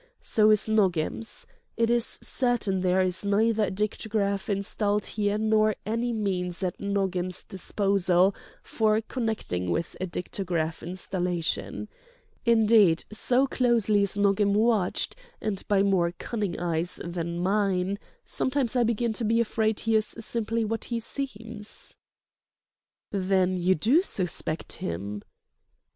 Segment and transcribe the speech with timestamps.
[0.19, 1.45] So is Nogam's.
[1.77, 7.43] It is certain there is neither a dictograph installed here nor any means at Nogam's
[7.43, 8.33] disposal
[8.63, 11.87] for connecting with a dictograph installation.
[12.47, 19.13] Indeed, so closely is Nogam watched, and by more cunning eyes than mine—sometimes I begin
[19.13, 21.95] to be afraid he is simply what he seems."
[23.11, 25.21] "Then you do suspect him!"